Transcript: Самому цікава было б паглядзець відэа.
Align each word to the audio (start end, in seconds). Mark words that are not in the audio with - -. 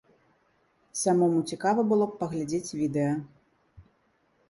Самому 1.01 1.43
цікава 1.53 1.81
было 1.93 2.09
б 2.09 2.19
паглядзець 2.25 2.75
відэа. 2.81 3.15